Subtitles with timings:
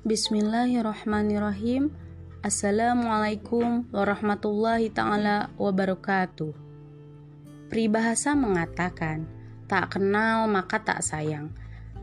[0.00, 1.92] Bismillahirrahmanirrahim.
[2.40, 6.56] Assalamualaikum warahmatullahi taala wabarakatuh.
[7.68, 9.28] Peribahasa mengatakan,
[9.68, 11.52] tak kenal maka tak sayang.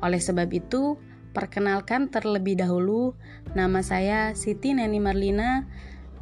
[0.00, 0.96] Oleh sebab itu,
[1.36, 3.12] perkenalkan terlebih dahulu
[3.52, 5.68] nama saya Siti Neni Marlina,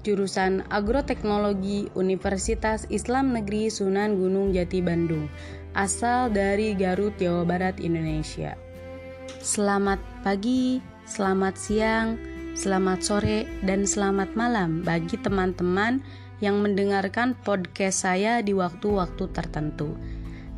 [0.02, 5.30] jurusan Agroteknologi Universitas Islam Negeri Sunan Gunung Jati Bandung,
[5.78, 8.58] asal dari Garut, Jawa Barat, Indonesia.
[9.38, 12.14] Selamat pagi, selamat siang,
[12.54, 15.98] selamat sore, dan selamat malam bagi teman-teman
[16.38, 19.98] yang mendengarkan podcast saya di waktu-waktu tertentu.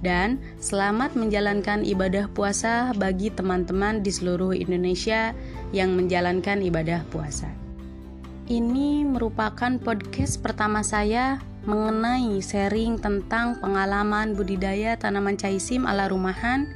[0.04, 5.32] Dan selamat menjalankan ibadah puasa bagi teman-teman di seluruh Indonesia
[5.72, 7.48] yang menjalankan ibadah puasa.
[8.44, 16.66] Ini merupakan podcast pertama saya mengenai sharing tentang pengalaman budidaya tanaman caisim ala rumahan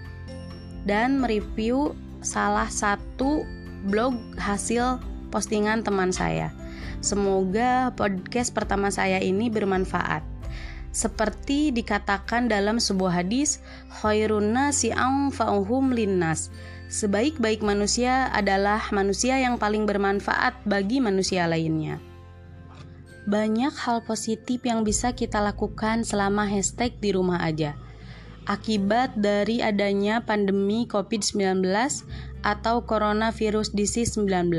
[0.86, 1.90] dan mereview
[2.22, 3.42] salah satu
[3.86, 4.98] blog hasil
[5.30, 6.50] postingan teman saya.
[6.98, 10.26] Semoga podcast pertama saya ini bermanfaat.
[10.90, 13.62] Seperti dikatakan dalam sebuah hadis,
[14.02, 16.50] khairun nasi anfa'uhum linnas.
[16.90, 22.02] Sebaik-baik manusia adalah manusia yang paling bermanfaat bagi manusia lainnya.
[23.26, 27.85] Banyak hal positif yang bisa kita lakukan selama hashtag di rumah aja
[28.46, 31.66] akibat dari adanya pandemi COVID-19
[32.46, 34.54] atau coronavirus disease 19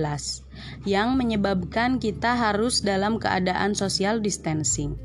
[0.83, 4.99] yang menyebabkan kita harus dalam keadaan social distancing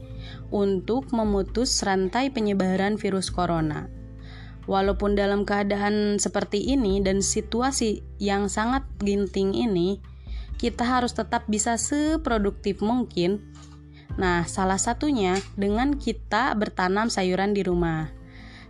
[0.50, 3.86] untuk memutus rantai penyebaran virus corona.
[4.66, 9.98] Walaupun dalam keadaan seperti ini dan situasi yang sangat ginting ini,
[10.58, 13.42] kita harus tetap bisa seproduktif mungkin.
[14.14, 18.21] Nah, salah satunya dengan kita bertanam sayuran di rumah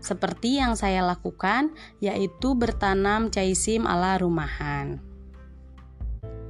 [0.03, 1.71] seperti yang saya lakukan,
[2.03, 4.99] yaitu bertanam caisim ala rumahan.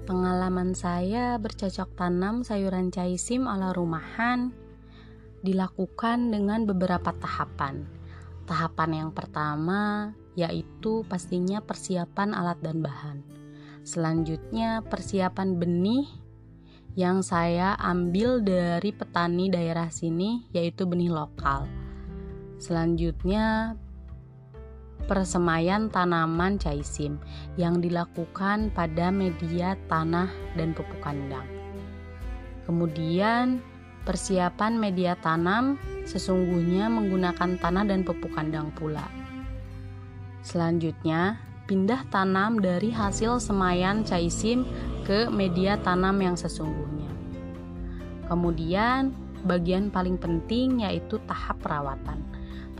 [0.02, 4.50] Pengalaman saya bercocok tanam sayuran caisim ala rumahan
[5.46, 7.86] dilakukan dengan beberapa tahapan.
[8.48, 13.20] Tahapan yang pertama yaitu pastinya persiapan alat dan bahan.
[13.84, 16.08] Selanjutnya, persiapan benih
[16.96, 21.81] yang saya ambil dari petani daerah sini, yaitu benih lokal.
[22.62, 23.74] Selanjutnya,
[25.10, 27.18] persemaian tanaman caisim
[27.58, 31.42] yang dilakukan pada media tanah dan pupuk kandang.
[32.62, 33.58] Kemudian,
[34.06, 35.74] persiapan media tanam
[36.06, 39.10] sesungguhnya menggunakan tanah dan pupuk kandang pula.
[40.46, 44.62] Selanjutnya, pindah tanam dari hasil semaian caisim
[45.02, 47.10] ke media tanam yang sesungguhnya.
[48.30, 49.10] Kemudian,
[49.42, 52.22] bagian paling penting yaitu tahap perawatan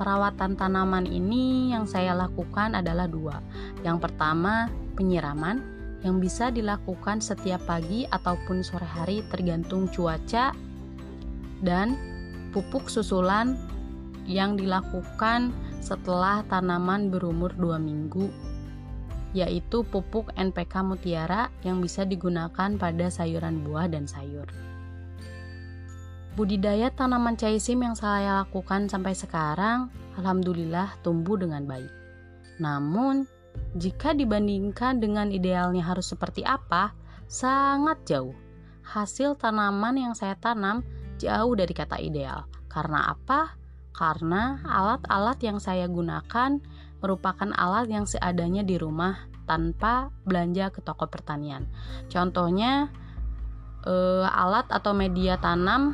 [0.03, 3.39] Perawatan tanaman ini yang saya lakukan adalah dua.
[3.87, 4.67] Yang pertama,
[4.99, 5.63] penyiraman
[6.03, 10.51] yang bisa dilakukan setiap pagi ataupun sore hari tergantung cuaca
[11.63, 11.95] dan
[12.51, 13.55] pupuk susulan
[14.27, 18.27] yang dilakukan setelah tanaman berumur 2 minggu
[19.39, 24.51] yaitu pupuk NPK Mutiara yang bisa digunakan pada sayuran buah dan sayur.
[26.33, 31.93] Budidaya tanaman caisim yang saya lakukan sampai sekarang, alhamdulillah tumbuh dengan baik.
[32.57, 33.29] Namun,
[33.77, 36.97] jika dibandingkan dengan idealnya harus seperti apa,
[37.29, 38.33] sangat jauh.
[38.81, 40.81] Hasil tanaman yang saya tanam
[41.21, 42.49] jauh dari kata ideal.
[42.65, 43.53] Karena apa?
[43.93, 46.65] Karena alat-alat yang saya gunakan
[47.05, 51.69] merupakan alat yang seadanya di rumah tanpa belanja ke toko pertanian.
[52.09, 52.89] Contohnya,
[53.85, 55.93] eh, alat atau media tanam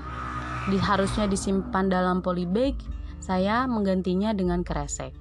[0.68, 2.76] di, harusnya disimpan dalam polybag,
[3.18, 5.16] saya menggantinya dengan kresek.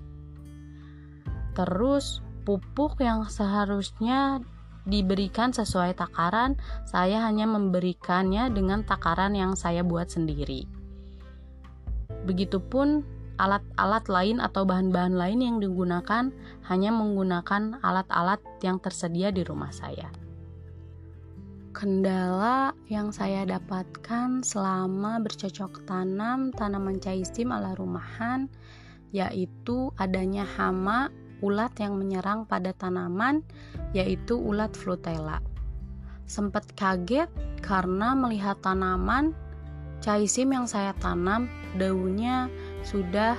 [1.57, 4.39] Terus pupuk yang seharusnya
[4.87, 6.55] diberikan sesuai takaran,
[6.87, 10.63] saya hanya memberikannya dengan takaran yang saya buat sendiri.
[12.23, 13.03] Begitupun
[13.37, 16.33] alat-alat lain atau bahan-bahan lain yang digunakan
[16.71, 20.26] hanya menggunakan alat-alat yang tersedia di rumah saya.
[21.77, 28.49] Kendala yang saya dapatkan selama bercocok tanam tanaman caisim ala rumahan
[29.13, 31.13] yaitu adanya hama
[31.45, 33.45] ulat yang menyerang pada tanaman
[33.93, 35.37] yaitu ulat flutella.
[36.25, 37.29] Sempat kaget
[37.61, 39.37] karena melihat tanaman
[40.01, 41.45] caisim yang saya tanam
[41.77, 42.49] daunnya
[42.81, 43.37] sudah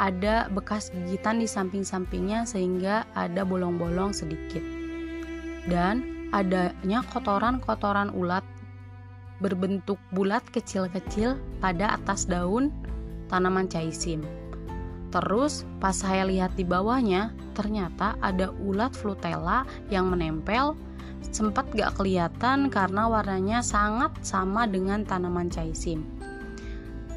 [0.00, 4.64] ada bekas gigitan di samping-sampingnya sehingga ada bolong-bolong sedikit.
[5.68, 8.42] Dan adanya kotoran-kotoran ulat
[9.38, 12.74] berbentuk bulat kecil-kecil pada atas daun
[13.30, 14.22] tanaman caisim.
[15.14, 20.74] Terus pas saya lihat di bawahnya, ternyata ada ulat flutella yang menempel
[21.30, 26.02] sempat gak kelihatan karena warnanya sangat sama dengan tanaman caisim.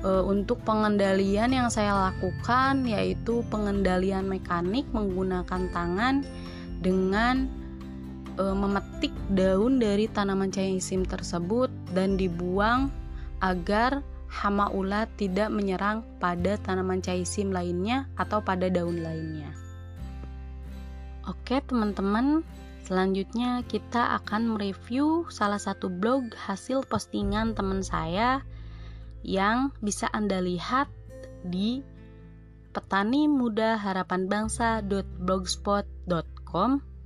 [0.06, 6.22] E, untuk pengendalian yang saya lakukan yaitu pengendalian mekanik menggunakan tangan
[6.86, 7.50] dengan
[8.38, 12.94] e, memetik daun dari tanaman caisim tersebut dan dibuang
[13.42, 19.50] agar hama ulat tidak menyerang pada tanaman caisim lainnya atau pada daun lainnya.
[21.28, 22.48] Oke, teman-teman,
[22.88, 28.48] selanjutnya kita akan mereview salah satu blog hasil postingan teman saya
[29.28, 30.88] yang bisa Anda lihat
[31.44, 31.84] di
[32.72, 36.97] petani muda harapan bangsa.blogspot.com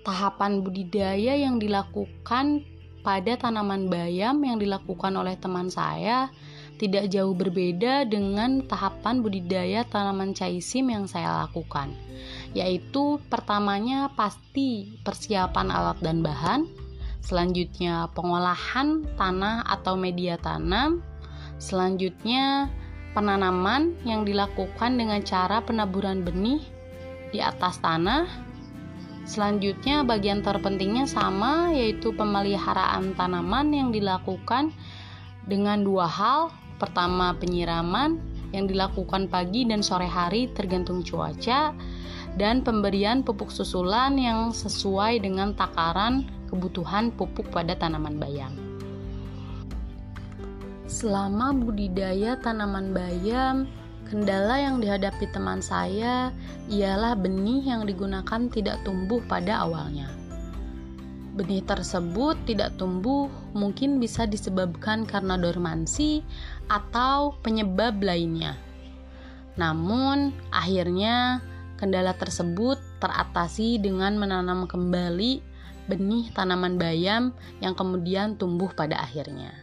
[0.04, 2.68] Tahapan budidaya yang dilakukan
[3.08, 6.28] pada tanaman bayam yang dilakukan oleh teman saya
[6.76, 11.96] tidak jauh berbeda dengan tahapan budidaya tanaman caisim yang saya lakukan,
[12.52, 16.68] yaitu pertamanya pasti persiapan alat dan bahan,
[17.24, 21.00] selanjutnya pengolahan tanah atau media tanam,
[21.64, 22.68] selanjutnya
[23.14, 26.62] penanaman yang dilakukan dengan cara penaburan benih
[27.32, 28.26] di atas tanah.
[29.24, 34.76] Selanjutnya, bagian terpentingnya sama, yaitu pemeliharaan tanaman yang dilakukan
[35.48, 36.52] dengan dua hal.
[36.76, 38.20] Pertama, penyiraman
[38.52, 41.72] yang dilakukan pagi dan sore hari tergantung cuaca,
[42.36, 48.73] dan pemberian pupuk susulan yang sesuai dengan takaran kebutuhan pupuk pada tanaman bayam.
[50.84, 53.72] Selama budidaya tanaman bayam,
[54.04, 56.36] kendala yang dihadapi teman saya
[56.68, 60.12] ialah benih yang digunakan tidak tumbuh pada awalnya.
[61.34, 66.22] Benih tersebut tidak tumbuh mungkin bisa disebabkan karena dormansi
[66.70, 68.54] atau penyebab lainnya.
[69.58, 71.42] Namun, akhirnya
[71.80, 75.42] kendala tersebut teratasi dengan menanam kembali
[75.90, 77.34] benih tanaman bayam
[77.64, 79.63] yang kemudian tumbuh pada akhirnya.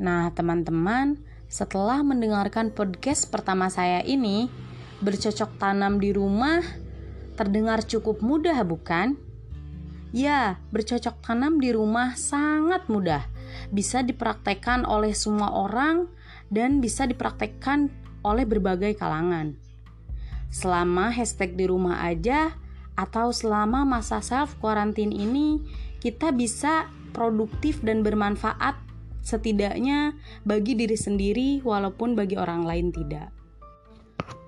[0.00, 4.48] Nah, teman-teman, setelah mendengarkan podcast pertama saya ini,
[5.04, 6.64] bercocok tanam di rumah
[7.36, 9.20] terdengar cukup mudah, bukan?
[10.16, 13.28] Ya, bercocok tanam di rumah sangat mudah.
[13.68, 16.08] Bisa dipraktekkan oleh semua orang
[16.48, 17.92] dan bisa dipraktekkan
[18.24, 19.52] oleh berbagai kalangan.
[20.48, 22.56] Selama hashtag di rumah aja
[22.96, 25.60] atau selama masa self quarantine ini,
[26.00, 28.89] kita bisa produktif dan bermanfaat
[29.20, 33.32] setidaknya bagi diri sendiri walaupun bagi orang lain tidak.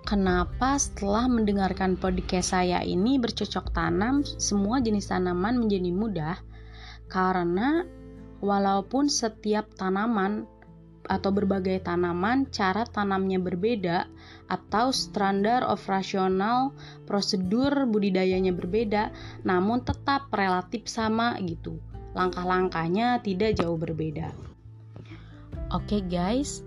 [0.02, 6.36] Kenapa setelah mendengarkan podcast saya ini bercocok tanam semua jenis tanaman menjadi mudah?
[7.08, 7.86] Karena
[8.42, 10.44] walaupun setiap tanaman
[11.06, 14.06] atau berbagai tanaman cara tanamnya berbeda
[14.46, 16.70] atau standar operasional
[17.08, 19.10] prosedur budidayanya berbeda
[19.42, 21.78] namun tetap relatif sama gitu
[22.14, 24.30] langkah-langkahnya tidak jauh berbeda
[25.72, 26.60] Oke guys,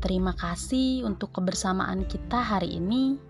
[0.00, 3.20] terima kasih untuk kebersamaan kita hari ini.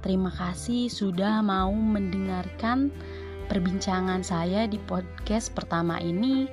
[0.00, 2.88] Terima kasih sudah mau mendengarkan
[3.52, 6.48] perbincangan saya di podcast pertama ini.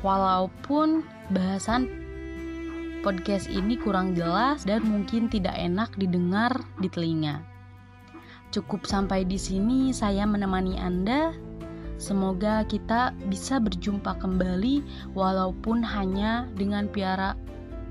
[0.00, 1.04] Walaupun
[1.36, 1.84] bahasan
[3.04, 7.44] podcast ini kurang jelas dan mungkin tidak enak didengar di telinga.
[8.56, 11.36] Cukup sampai di sini saya menemani Anda.
[11.94, 14.82] Semoga kita bisa berjumpa kembali
[15.14, 17.38] walaupun hanya dengan piara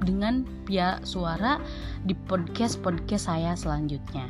[0.03, 1.63] dengan pihak suara
[2.03, 4.27] di podcast-podcast saya selanjutnya.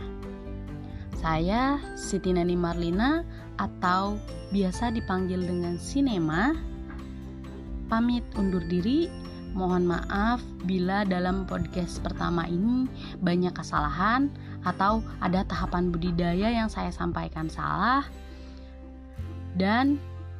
[1.17, 3.25] Saya Siti Nani Marlina
[3.57, 4.21] atau
[4.53, 6.53] biasa dipanggil dengan Sinema.
[7.89, 9.09] Pamit undur diri.
[9.53, 12.89] Mohon maaf bila dalam podcast pertama ini
[13.21, 14.33] banyak kesalahan
[14.65, 18.01] atau ada tahapan budidaya yang saya sampaikan salah
[19.57, 19.97] dan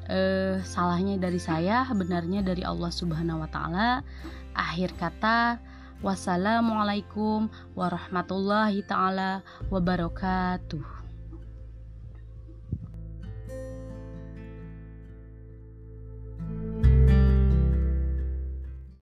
[0.09, 4.05] eh, salahnya dari saya benarnya dari Allah Subhanahu wa taala.
[4.53, 5.57] Akhir kata
[6.05, 9.41] wassalamualaikum warahmatullahi taala
[9.73, 10.92] wabarakatuh